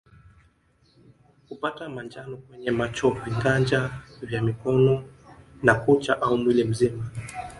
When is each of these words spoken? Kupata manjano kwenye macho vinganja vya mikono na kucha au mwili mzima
Kupata 1.47 1.89
manjano 1.89 2.37
kwenye 2.37 2.71
macho 2.71 3.09
vinganja 3.09 3.89
vya 4.21 4.41
mikono 4.41 5.03
na 5.63 5.73
kucha 5.75 6.21
au 6.21 6.37
mwili 6.37 6.63
mzima 6.63 7.09